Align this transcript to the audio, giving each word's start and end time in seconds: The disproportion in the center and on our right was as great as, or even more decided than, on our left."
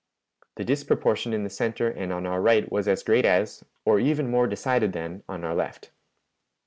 The 0.55 0.63
disproportion 0.65 1.31
in 1.31 1.43
the 1.43 1.49
center 1.51 1.87
and 1.87 2.11
on 2.11 2.25
our 2.25 2.41
right 2.41 2.71
was 2.71 2.87
as 2.87 3.03
great 3.03 3.23
as, 3.23 3.63
or 3.85 3.99
even 3.99 4.31
more 4.31 4.47
decided 4.47 4.93
than, 4.93 5.21
on 5.29 5.43
our 5.43 5.53
left." 5.53 5.91